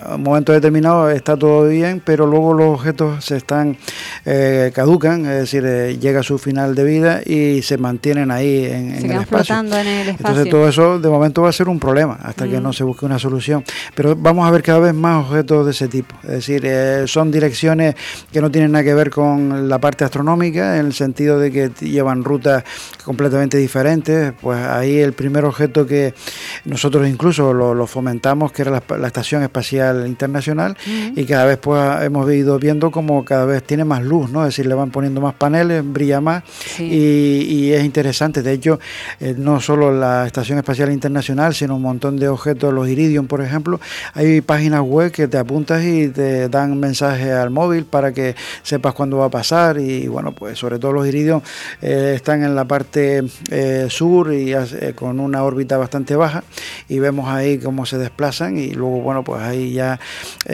a 0.00 0.16
un 0.16 0.22
momento 0.22 0.52
determinado 0.52 1.10
está 1.10 1.36
todo 1.36 1.68
bien, 1.68 2.02
pero 2.04 2.26
luego 2.26 2.54
los 2.54 2.78
objetos 2.78 3.24
se 3.24 3.36
están 3.36 3.76
caducan, 4.72 5.26
es 5.26 5.50
decir, 5.50 5.64
llega 5.98 6.20
a 6.20 6.22
su 6.22 6.38
final 6.38 6.74
de 6.74 6.84
vida 6.84 7.20
y 7.24 7.62
se 7.62 7.78
mantienen 7.78 8.30
ahí 8.30 8.64
en, 8.66 8.92
el 8.92 9.20
espacio. 9.20 9.58
en 9.58 9.72
el 9.72 10.08
espacio. 10.08 10.10
Entonces 10.10 10.50
todo 10.50 10.68
eso 10.68 10.98
de 10.98 11.08
momento 11.08 11.42
va 11.42 11.48
a 11.50 11.52
ser 11.52 11.68
un 11.68 11.78
problema 11.78 12.18
hasta 12.22 12.46
que 12.48 12.58
mm. 12.58 12.62
no 12.62 12.72
se 12.72 12.84
busque 12.84 13.06
una 13.06 13.18
solución. 13.18 13.64
Pero 13.94 14.16
vamos 14.16 14.46
a 14.46 14.50
ver 14.50 14.62
cada 14.62 14.80
vez 14.80 14.94
más 14.94 15.26
objetos 15.26 15.64
de 15.64 15.72
ese 15.72 15.88
tipo. 15.88 16.14
Es 16.24 16.30
decir, 16.30 16.62
eh, 16.64 17.04
son 17.06 17.30
direcciones 17.30 17.94
que 18.32 18.40
no 18.40 18.50
tienen 18.50 18.72
nada 18.72 18.84
que 18.84 18.94
ver 18.94 19.10
con 19.10 19.68
la 19.68 19.78
parte 19.78 20.04
astronómica, 20.04 20.78
en 20.78 20.86
el 20.86 20.94
sentido 20.94 21.38
de 21.38 21.50
que 21.50 21.70
llevan 21.80 22.24
rutas 22.24 22.64
completamente 23.04 23.58
diferentes. 23.58 24.32
Pues 24.40 24.58
ahí 24.58 24.98
el 24.98 25.12
primer 25.12 25.44
objeto 25.44 25.86
que 25.86 26.14
nosotros 26.64 27.08
incluso 27.08 27.52
lo, 27.52 27.86
fomentamos, 27.86 28.52
que 28.52 28.62
era 28.62 28.70
la, 28.70 29.06
Estación 29.06 29.42
Espacial 29.42 29.53
Internacional, 30.06 30.76
mm. 30.86 31.18
y 31.18 31.24
cada 31.24 31.44
vez 31.44 31.58
pues 31.58 32.02
hemos 32.02 32.30
ido 32.32 32.58
viendo 32.58 32.90
como 32.90 33.24
cada 33.24 33.44
vez 33.44 33.62
tiene 33.62 33.84
más 33.84 34.02
luz, 34.02 34.30
¿no? 34.30 34.42
Es 34.42 34.48
decir, 34.48 34.66
le 34.66 34.74
van 34.74 34.90
poniendo 34.90 35.20
más 35.20 35.34
paneles, 35.34 35.82
brilla 35.84 36.20
más 36.20 36.42
y, 36.78 37.72
es 37.72 37.84
interesante. 37.84 38.42
De 38.42 38.52
hecho, 38.52 38.78
eh, 39.20 39.34
no 39.36 39.60
solo 39.60 39.92
la 39.92 40.26
Estación 40.26 40.58
Espacial 40.58 40.92
Internacional, 40.92 41.54
sino 41.54 41.76
un 41.76 41.82
montón 41.82 42.16
de 42.16 42.28
objetos, 42.28 42.72
los 42.72 42.88
Iridium, 42.88 43.26
por 43.26 43.40
ejemplo, 43.40 43.80
hay 44.12 44.40
páginas 44.40 44.82
web 44.82 45.10
que 45.10 45.28
te 45.28 45.38
apuntas 45.38 45.82
y 45.84 46.08
te 46.08 46.48
dan 46.48 46.78
mensajes 46.78 47.32
al 47.32 47.50
móvil 47.50 47.84
para 47.84 48.12
que 48.12 48.34
sepas 48.62 48.94
cuándo 48.94 49.18
va 49.18 49.26
a 49.26 49.30
pasar 49.30 49.78
y 49.78 50.06
bueno, 50.08 50.32
pues 50.32 50.58
sobre 50.58 50.78
todo 50.78 50.92
los 50.92 51.06
Iridium 51.06 51.40
eh, 51.82 52.12
están 52.16 52.42
en 52.42 52.54
la 52.54 52.64
parte 52.64 53.22
eh, 53.50 53.86
sur 53.88 54.32
y 54.32 54.54
con 54.94 55.20
una 55.20 55.42
órbita 55.42 55.76
bastante 55.76 56.16
baja 56.16 56.44
y 56.88 56.98
vemos 56.98 57.28
ahí 57.28 57.58
cómo 57.58 57.86
se 57.86 57.98
desplazan 57.98 58.58
y 58.58 58.70
luego 58.72 59.00
bueno, 59.00 59.22
pues 59.24 59.42
hay 59.44 59.72
ya 59.72 59.98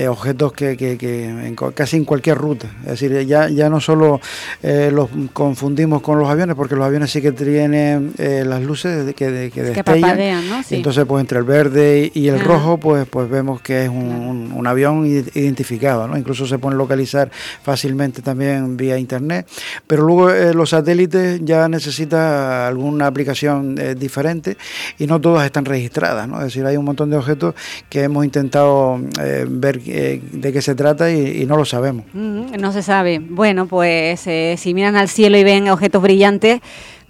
objetos 0.09 0.53
que, 0.53 0.77
que, 0.77 1.55
casi 1.75 1.97
en 1.97 2.05
cualquier 2.05 2.39
ruta, 2.39 2.69
es 2.83 3.01
decir, 3.01 3.27
ya, 3.27 3.49
ya 3.49 3.69
no 3.69 3.81
solo 3.81 4.21
los 4.63 5.09
confundimos 5.33 6.03
con 6.03 6.19
los 6.19 6.29
aviones 6.29 6.57
porque 6.57 6.77
los 6.77 6.85
aviones 6.85 7.11
sí 7.11 7.21
que 7.21 7.33
tienen 7.33 8.13
las 8.19 8.63
luces 8.63 9.07
de, 9.07 9.15
que, 9.15 9.51
que 9.53 9.63
destellan. 9.63 10.19
Entonces, 10.71 11.05
pues 11.07 11.21
entre 11.21 11.39
el 11.39 11.45
verde 11.45 12.11
y 12.15 12.29
el 12.29 12.41
rojo, 12.41 12.79
pues, 12.79 13.07
pues 13.09 13.29
vemos 13.29 13.61
que 13.61 13.85
es 13.85 13.89
un, 13.89 14.67
avión 14.67 15.07
identificado, 15.07 16.07
¿no? 16.07 16.17
Incluso 16.17 16.47
se 16.47 16.59
puede 16.59 16.77
localizar 16.77 17.31
fácilmente 17.63 18.23
también 18.23 18.77
vía 18.77 18.99
internet. 18.99 19.49
Pero 19.87 20.05
luego 20.05 20.31
eh, 20.31 20.55
los 20.55 20.71
satélites 20.71 21.41
ya 21.43 21.69
necesita 21.69 22.69
alguna 22.69 23.07
aplicación 23.07 23.77
eh, 23.79 23.95
diferente 23.95 24.57
y 24.99 25.07
no 25.07 25.21
todas 25.21 25.45
están 25.45 25.65
registradas, 25.65 26.29
¿no? 26.29 26.39
Es 26.39 26.45
decir, 26.45 26.65
hay 26.67 26.77
un 26.77 26.85
montón 26.85 27.11
de 27.11 27.17
objetos 27.17 27.55
que 27.89 28.05
hemos 28.05 28.25
intentado 28.25 28.80
eh, 29.21 29.47
ver 29.49 29.81
de 29.81 30.53
qué 30.53 30.63
se 30.63 30.75
trata 30.75 31.11
y, 31.11 31.47
no 31.47 31.57
lo 31.57 31.65
sabemos. 31.65 32.05
no 32.15 32.73
se 32.73 32.83
sabe. 32.83 33.19
Bueno, 33.19 33.67
pues 33.67 34.21
si 34.21 34.75
miran 34.75 34.97
al 34.97 35.09
cielo 35.09 35.37
y 35.37 35.45
ven 35.45 35.69
objetos 35.69 36.03
brillantes, 36.03 36.61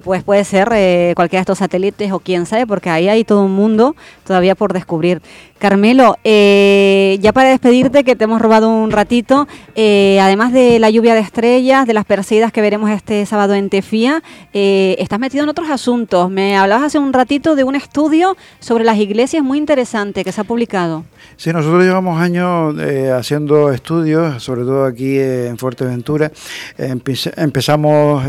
pues 0.03 0.23
puede 0.23 0.45
ser 0.45 0.69
eh, 0.73 1.13
cualquiera 1.15 1.41
de 1.41 1.43
estos 1.43 1.59
satélites 1.59 2.13
o 2.13 2.21
quién 2.21 2.47
sabe, 2.47 2.67
porque 2.67 2.91
ahí 2.91 3.09
hay 3.09 3.25
todo 3.25 3.45
un 3.45 3.53
mundo 3.53 3.95
todavía 4.31 4.55
por 4.55 4.73
descubrir. 4.73 5.21
Carmelo, 5.59 6.17
eh, 6.23 7.19
ya 7.21 7.33
para 7.33 7.49
despedirte, 7.49 8.05
que 8.05 8.15
te 8.15 8.25
hemos 8.25 8.41
robado 8.41 8.71
un 8.71 8.93
ratito, 8.93 9.49
eh, 9.75 10.21
además 10.23 10.53
de 10.53 10.79
la 10.79 10.89
lluvia 10.89 11.15
de 11.15 11.21
estrellas, 11.21 11.85
de 11.85 11.95
las 11.95 12.05
perseidas 12.05 12.53
que 12.53 12.61
veremos 12.61 12.91
este 12.91 13.27
sábado 13.27 13.55
en 13.55 13.69
Tefía, 13.71 14.23
estás 14.53 15.19
metido 15.19 15.43
en 15.43 15.51
otros 15.51 15.69
asuntos. 15.69 16.31
Me 16.31 16.57
hablabas 16.57 16.85
hace 16.85 17.01
un 17.01 17.13
ratito 17.13 17.57
de 17.57 17.65
un 17.65 17.75
estudio 17.75 18.37
sobre 18.61 18.85
las 18.85 18.99
iglesias 18.99 19.43
muy 19.43 19.59
interesante 19.59 20.23
que 20.23 20.31
se 20.31 20.41
ha 20.41 20.45
publicado. 20.45 21.05
Sí, 21.37 21.53
nosotros 21.53 21.83
llevamos 21.83 22.21
años 22.21 22.77
haciendo 23.13 23.73
estudios, 23.73 24.41
sobre 24.41 24.63
todo 24.63 24.85
aquí 24.85 25.19
en 25.19 25.59
Fuerteventura. 25.59 26.31
empezamos 26.79 28.23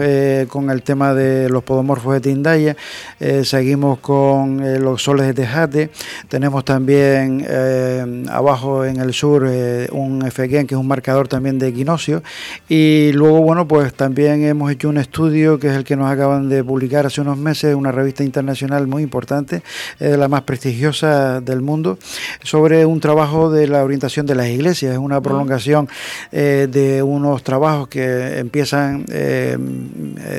con 0.50 0.72
el 0.72 0.82
tema 0.82 1.14
de 1.14 1.48
los 1.48 1.64
podomorfos 1.64 2.14
de 2.16 2.22
Tindaya, 2.22 2.76
eh, 3.20 3.46
seguimos 3.46 4.00
con 4.00 4.64
eh, 4.64 4.80
los 4.80 5.04
soles 5.04 5.28
de 5.28 5.34
Tejate, 5.34 5.91
tenemos 6.28 6.66
también 6.66 7.46
eh, 7.48 8.26
abajo 8.30 8.86
en 8.86 9.00
el 9.00 9.14
sur 9.14 9.44
un 9.92 10.22
FGEN 10.30 10.68
que 10.68 10.76
es 10.76 10.80
un 10.80 10.88
marcador 10.88 11.28
también 11.28 11.60
de 11.60 11.68
equinoccio. 11.70 12.24
Y 12.70 13.12
luego 13.14 13.42
bueno 13.42 13.68
pues 13.68 13.94
también 13.94 14.44
hemos 14.44 14.72
hecho 14.72 14.90
un 14.90 14.98
estudio 14.98 15.60
que 15.60 15.68
es 15.68 15.76
el 15.76 15.84
que 15.84 15.96
nos 15.96 16.12
acaban 16.12 16.50
de 16.50 16.64
publicar 16.64 17.06
hace 17.06 17.22
unos 17.22 17.38
meses, 17.38 17.76
una 17.76 17.92
revista 17.92 18.24
internacional 18.24 18.88
muy 18.88 19.04
importante, 19.04 19.64
la 20.00 20.28
más 20.28 20.44
prestigiosa 20.44 21.42
del 21.42 21.62
mundo, 21.62 21.98
sobre 22.44 22.86
un 22.86 23.00
trabajo 23.00 23.52
de 23.52 23.68
la 23.68 23.84
orientación 23.84 24.26
de 24.26 24.36
las 24.36 24.48
iglesias, 24.48 24.94
es 24.94 24.98
una 24.98 25.22
prolongación 25.22 25.88
de 26.32 27.04
unos 27.04 27.44
trabajos 27.44 27.88
que 27.88 28.40
empiezan 28.40 29.06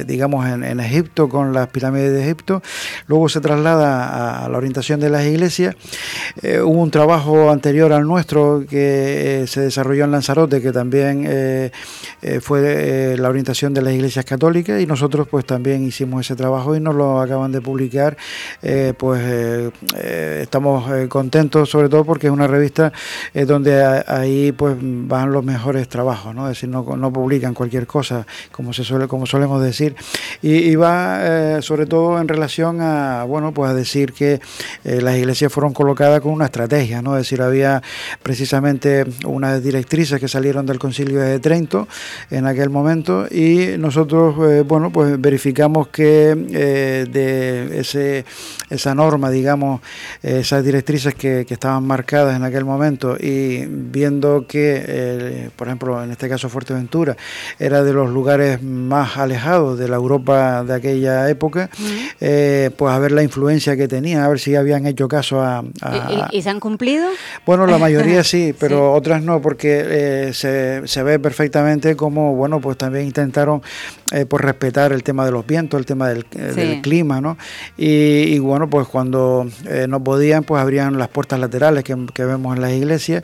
digamos 0.07 0.47
en, 0.47 0.65
en 0.65 0.81
Egipto, 0.81 1.29
con 1.29 1.53
las 1.53 1.69
pirámides 1.69 2.13
de 2.13 2.23
Egipto, 2.23 2.63
luego 3.07 3.29
se 3.29 3.41
traslada 3.41 4.45
a, 4.45 4.49
la 4.49 4.59
orientación 4.59 5.01
de 5.01 5.11
las 5.11 5.25
iglesias. 5.25 5.42
Eh, 6.43 6.61
hubo 6.61 6.81
un 6.81 6.91
trabajo 6.91 7.51
anterior 7.51 7.93
al 7.93 8.07
nuestro 8.07 8.65
que 8.69 9.43
eh, 9.43 9.47
se 9.49 9.61
desarrolló 9.61 10.05
en 10.05 10.13
Lanzarote, 10.13 10.63
que 10.63 10.71
también 10.71 11.25
eh, 11.29 11.71
fue 12.41 13.17
la 13.19 13.29
orientación 13.29 13.75
de 13.75 13.83
las 13.83 13.93
iglesias 13.93 14.25
católicas, 14.25 14.81
y 14.81 14.87
nosotros 14.87 15.27
pues 15.29 15.45
también 15.45 15.85
hicimos 15.85 16.25
ese 16.25 16.37
trabajo 16.37 16.77
y 16.77 16.81
nos 16.81 16.95
lo 16.95 17.21
acaban 17.21 17.51
de 17.51 17.61
publicar. 17.61 18.17
pues 18.97 19.73
estamos 20.41 21.09
contentos 21.09 21.69
sobre 21.71 21.89
todo 21.89 22.05
porque 22.05 22.29
es 22.29 22.33
una 22.33 22.47
revista 22.47 22.93
donde 23.35 23.83
ahí 24.07 24.53
pues 24.53 24.77
van 24.81 25.33
los 25.33 25.45
mejores 25.45 25.89
trabajos, 25.89 26.35
¿no? 26.35 26.49
es 26.49 26.57
decir, 26.57 26.69
no, 26.69 26.85
no 26.97 27.13
publican 27.13 27.55
cualquier 27.55 27.87
cosa, 27.87 28.27
como 28.53 28.73
se 28.73 28.85
suele, 28.85 29.09
como 29.09 29.27
solemos 29.27 29.63
decir, 29.63 29.97
y, 30.41 30.55
y 30.71 30.77
va 30.77 31.61
sobre 31.61 31.87
todo 31.87 32.21
en 32.21 32.29
relación 32.29 32.81
a, 32.81 33.25
bueno, 33.25 33.53
pues 33.53 33.71
a 33.71 33.75
decir 33.75 34.13
que 34.13 34.41
las 34.85 35.17
iglesias 35.17 35.32
fueron 35.49 35.73
colocadas 35.73 36.21
con 36.21 36.33
una 36.33 36.47
estrategia, 36.47 37.03
¿no? 37.03 37.17
Es 37.17 37.25
decir, 37.25 37.43
había 37.43 37.83
precisamente 38.23 39.05
unas 39.25 39.62
directrices 39.62 40.21
que 40.21 40.29
salieron 40.29 40.67
del 40.67 40.79
Concilio 40.79 41.21
de 41.21 41.39
Trento 41.41 41.89
en 42.31 42.47
aquel 42.47 42.71
momento 42.71 43.27
y 43.31 43.79
nosotros, 43.79 44.67
bueno, 44.67 44.91
pues 44.91 45.21
verificamos 45.21 45.89
que 45.89 46.35
de 46.35 47.81
ese, 47.81 48.25
esa 48.71 48.95
norma, 48.95 49.31
digamos, 49.31 49.81
esas 50.23 50.65
directrices 50.65 51.15
que, 51.15 51.45
que, 51.47 51.55
estaban 51.55 51.85
marcadas 51.85 52.37
en 52.37 52.45
aquel 52.45 52.65
momento 52.65 53.17
y 53.19 53.65
viendo 53.67 54.47
que, 54.47 55.51
por 55.57 55.69
ejemplo, 55.69 56.03
en 56.03 56.11
este 56.11 56.29
caso 56.29 56.49
Fuerteventura, 56.49 57.17
era 57.59 57.83
de 57.83 57.93
los 57.93 58.11
lugares 58.11 58.62
más 58.62 59.17
alejados 59.17 59.79
de 59.79 59.89
la 59.89 59.97
Europa 59.97 60.65
de 60.65 60.75
aquella 60.75 61.29
época, 61.29 61.71
eh, 62.21 62.71
pues 62.77 62.93
a 62.93 62.99
ver 62.99 63.12
la 63.12 63.23
influencia 63.23 63.77
que 63.77 63.89
tenía, 63.89 64.25
a 64.25 64.29
ver 64.29 64.39
si 64.39 64.55
habían 64.55 64.87
hecho 64.87 65.09
caso 65.12 65.40
a... 65.40 65.62
¿Y, 66.33 66.42
se 66.42 66.50
han 66.50 66.59
cumplido? 66.59 67.09
Bueno, 67.47 67.66
la 67.66 67.78
mayoría 67.78 68.25
sí, 68.33 68.54
pero 68.59 68.92
otras 68.92 69.23
no, 69.23 69.40
porque 69.40 69.85
eh, 69.85 70.33
se, 70.33 70.87
se, 70.88 71.02
ve 71.02 71.19
perfectamente 71.19 71.95
como, 71.95 72.35
bueno, 72.35 72.61
pues 72.61 72.76
también 72.76 73.07
intentaron 73.07 73.62
eh, 74.11 74.26
pues 74.26 74.42
respetar 74.42 74.92
el 74.92 75.02
tema 75.02 75.25
de 75.25 75.33
los 75.33 75.47
vientos, 75.47 75.78
el 75.78 75.87
tema 75.87 76.09
del, 76.09 76.25
clima, 76.83 77.21
¿no? 77.21 77.37
Y, 77.76 78.38
bueno, 78.38 78.69
pues 78.69 78.88
cuando 78.88 79.47
no 79.88 80.02
podían, 80.02 80.45
pues 80.45 80.61
abrían 80.61 80.99
las 80.99 81.09
puertas 81.09 81.38
laterales 81.38 81.85
que, 81.85 81.97
que 82.12 82.25
vemos 82.25 82.57
en 82.57 82.62
las 82.62 82.73
iglesias, 82.73 83.23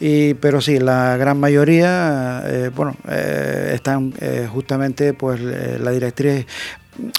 y, 0.00 0.34
pero 0.34 0.60
sí, 0.60 0.78
la 0.78 1.16
gran 1.16 1.38
mayoría, 1.38 2.42
bueno, 2.74 2.96
están 3.06 4.12
justamente 4.52 5.14
pues 5.14 5.40
la 5.40 5.90
directriz 5.90 6.46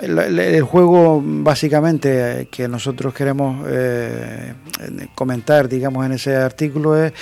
el, 0.01 0.62
juego 0.62 1.22
básicamente 1.24 2.41
eh, 2.41 2.48
que 2.50 2.67
nosotros 2.67 3.13
queremos 3.13 3.65
eh, 3.69 4.53
comentar 5.15 5.67
digamos 5.67 6.05
en 6.05 6.13
ese 6.13 6.36
artículo 6.36 7.01
es 7.01 7.13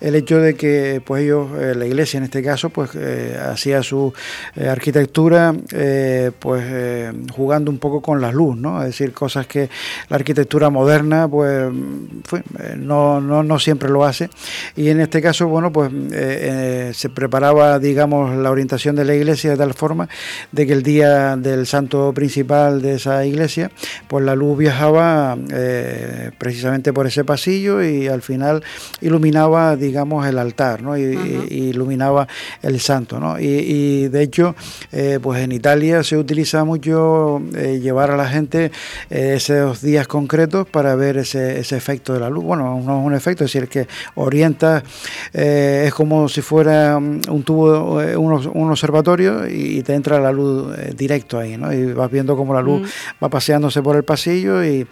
el 0.00 0.14
hecho 0.14 0.38
de 0.38 0.54
que 0.54 1.02
pues 1.04 1.24
ellos 1.24 1.48
eh, 1.58 1.74
la 1.74 1.86
iglesia 1.86 2.18
en 2.18 2.24
este 2.24 2.42
caso 2.42 2.70
pues 2.70 2.90
hacía 2.94 3.82
su 3.82 4.12
arquitectura 4.56 5.54
pues 6.38 7.14
jugando 7.32 7.70
un 7.70 7.78
poco 7.78 8.00
con 8.00 8.20
la 8.20 8.32
luz 8.32 8.56
no 8.56 8.80
es 8.80 8.86
decir 8.86 9.12
cosas 9.12 9.46
que 9.46 9.68
la 10.08 10.16
arquitectura 10.16 10.70
moderna 10.70 11.28
pues 11.28 11.72
no, 12.76 13.20
no, 13.20 13.42
no 13.42 13.58
siempre 13.58 13.88
lo 13.88 14.04
hace. 14.04 14.28
Y 14.76 14.88
en 14.88 15.00
este 15.00 15.20
caso 15.20 15.48
bueno 15.48 15.72
pues 15.72 15.90
se 16.96 17.08
preparaba 17.10 17.78
digamos 17.78 18.36
la 18.36 18.50
orientación 18.50 18.96
de 18.96 19.04
la 19.04 19.14
iglesia 19.14 19.50
de 19.50 19.56
tal 19.56 19.74
forma 19.74 20.08
de 20.52 20.66
que 20.66 20.72
el 20.72 20.82
día 20.82 21.36
del 21.36 21.66
santo 21.66 22.03
principal 22.12 22.82
de 22.82 22.94
esa 22.94 23.24
iglesia, 23.24 23.70
pues 24.08 24.24
la 24.24 24.34
luz 24.34 24.58
viajaba 24.58 25.36
eh, 25.50 26.30
precisamente 26.38 26.92
por 26.92 27.06
ese 27.06 27.24
pasillo 27.24 27.82
y 27.82 28.08
al 28.08 28.22
final 28.22 28.62
iluminaba, 29.00 29.76
digamos, 29.76 30.26
el 30.26 30.38
altar, 30.38 30.82
¿no? 30.82 30.96
Y, 30.96 31.14
iluminaba 31.50 32.26
el 32.62 32.80
santo, 32.80 33.20
¿no? 33.20 33.38
Y, 33.38 34.08
de 34.08 34.22
hecho, 34.22 34.54
eh, 34.92 35.18
pues 35.22 35.42
en 35.42 35.52
Italia 35.52 36.02
se 36.02 36.16
utiliza 36.16 36.64
mucho 36.64 37.40
eh, 37.56 37.80
llevar 37.80 38.10
a 38.10 38.16
la 38.16 38.28
gente 38.28 38.70
esos 39.10 39.80
días 39.80 40.06
concretos 40.06 40.66
para 40.68 40.94
ver 40.94 41.18
ese, 41.18 41.60
ese, 41.60 41.76
efecto 41.76 42.12
de 42.12 42.20
la 42.20 42.30
luz. 42.30 42.44
Bueno, 42.44 42.80
no 42.84 43.00
es 43.00 43.06
un 43.06 43.14
efecto, 43.14 43.44
es 43.44 43.52
decir, 43.52 43.68
que 43.68 43.86
orienta, 44.14 44.82
es 45.32 45.92
como 45.94 46.28
si 46.28 46.40
fuera 46.40 46.96
un 46.96 47.42
tubo, 47.44 48.00
un, 48.18 48.70
observatorio 48.70 49.48
y, 49.48 49.82
te 49.82 49.94
entra 49.94 50.18
la 50.18 50.32
luz 50.32 50.74
directo 50.96 51.38
ahí, 51.38 51.56
¿no? 51.56 51.72
Vas 51.94 52.10
viendo 52.10 52.36
como 52.36 52.54
la 52.54 52.62
luz 52.62 52.82
mm. 52.82 53.24
va 53.24 53.28
paseándose 53.28 53.82
por 53.82 53.96
el 53.96 54.04
pasillo 54.04 54.64
y, 54.64 54.86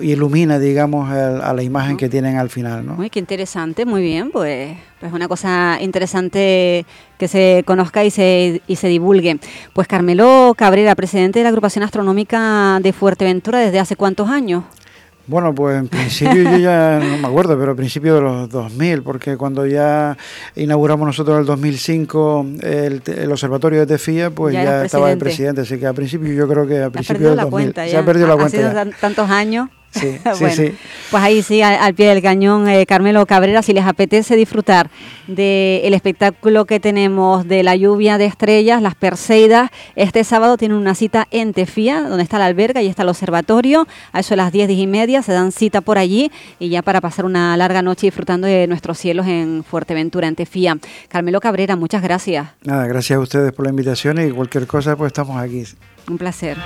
ilumina, 0.00 0.58
digamos, 0.58 1.10
a 1.10 1.52
la 1.52 1.62
imagen 1.62 1.96
que 1.96 2.08
tienen 2.08 2.36
al 2.36 2.50
final. 2.50 2.84
¿no? 2.84 2.94
Muy 2.94 3.10
qué 3.10 3.18
interesante, 3.18 3.86
muy 3.86 4.02
bien, 4.02 4.30
pues, 4.30 4.76
pues 5.00 5.12
una 5.12 5.28
cosa 5.28 5.78
interesante 5.80 6.84
que 7.18 7.28
se 7.28 7.62
conozca 7.66 8.04
y 8.04 8.10
se, 8.10 8.62
y 8.66 8.76
se 8.76 8.88
divulgue. 8.88 9.38
Pues 9.72 9.88
Carmelo 9.88 10.54
Cabrera, 10.56 10.94
presidente 10.94 11.38
de 11.38 11.44
la 11.44 11.50
agrupación 11.50 11.84
astronómica 11.84 12.80
de 12.82 12.92
Fuerteventura, 12.92 13.60
¿desde 13.60 13.78
hace 13.78 13.96
cuántos 13.96 14.28
años? 14.28 14.64
Bueno, 15.26 15.54
pues 15.54 15.78
en 15.78 15.88
principio 15.88 16.42
yo 16.42 16.56
ya 16.58 16.98
no 16.98 17.18
me 17.18 17.28
acuerdo, 17.28 17.58
pero 17.58 17.72
a 17.72 17.74
principios 17.74 18.16
de 18.16 18.20
los 18.22 18.48
2000, 18.50 19.02
porque 19.02 19.36
cuando 19.36 19.66
ya 19.66 20.16
inauguramos 20.56 21.06
nosotros 21.06 21.34
en 21.36 21.40
el 21.40 21.46
2005 21.46 22.46
el, 22.62 23.02
el 23.06 23.30
observatorio 23.30 23.80
de 23.80 23.86
Tefía, 23.86 24.30
pues 24.30 24.54
ya, 24.54 24.84
estaba 24.84 25.12
el 25.12 25.18
presidente, 25.18 25.60
así 25.60 25.78
que 25.78 25.86
a 25.86 25.92
principio 25.92 26.32
yo 26.32 26.48
creo 26.48 26.66
que 26.66 26.82
a 26.82 26.90
principios 26.90 27.36
del 27.36 27.50
2000 27.50 27.74
se 27.74 27.96
ha 27.96 28.04
perdido 28.04 28.26
la 28.26 28.36
cuenta. 28.36 28.70
Ha 28.70 28.84
sido 28.84 28.92
tantos 29.00 29.30
años. 29.30 29.68
Sí, 29.92 30.18
sí, 30.54 30.74
Pues 31.10 31.22
ahí 31.22 31.42
sí, 31.42 31.60
al, 31.62 31.94
pie 31.94 32.08
del 32.08 32.22
cañón, 32.22 32.68
eh, 32.68 32.86
Carmelo 32.86 33.26
Cabrera, 33.26 33.62
si 33.62 33.72
les 33.72 33.84
apetece 33.84 34.36
disfrutar 34.36 34.90
del 35.26 35.92
espectáculo 35.94 36.64
que 36.64 36.80
tenemos 36.80 37.46
de 37.46 37.62
la 37.62 37.76
lluvia 37.76 38.18
de 38.18 38.24
estrellas, 38.24 38.80
las 38.80 38.94
Perseidas, 38.94 39.70
este 39.94 40.24
sábado 40.24 40.56
tienen 40.56 40.78
una 40.78 40.94
cita 40.94 41.28
en 41.30 41.52
Tefía, 41.52 42.02
donde 42.02 42.22
está 42.22 42.38
la 42.38 42.46
alberga 42.46 42.80
y 42.82 42.86
está 42.86 43.02
el 43.02 43.10
observatorio, 43.10 43.86
a 44.12 44.20
eso 44.20 44.34
a 44.34 44.36
las 44.38 44.52
10, 44.52 44.68
10 44.68 44.80
y 44.80 44.86
media, 44.86 45.22
se 45.22 45.32
dan 45.32 45.52
cita 45.52 45.82
por 45.82 45.98
allí 45.98 46.32
y 46.58 46.70
ya 46.70 46.82
para 46.82 47.00
pasar 47.00 47.24
una 47.24 47.56
larga 47.56 47.82
noche 47.82 48.06
disfrutando 48.06 48.46
de 48.46 48.66
nuestros 48.66 48.98
cielos 48.98 49.26
en 49.26 49.62
Fuerteventura, 49.62 50.26
en 50.26 50.36
Tefía. 50.36 50.78
Carmelo 51.08 51.40
Cabrera, 51.40 51.76
muchas 51.76 52.02
gracias. 52.02 52.48
Nada, 52.64 52.86
gracias 52.86 53.18
a 53.18 53.20
ustedes 53.20 53.52
por 53.52 53.66
la 53.66 53.70
invitación 53.70 54.20
y 54.26 54.30
cualquier 54.30 54.66
cosa, 54.66 54.96
pues 54.96 55.08
estamos 55.08 55.36
aquí. 55.36 55.64
Un 56.08 56.18
placer. 56.18 56.56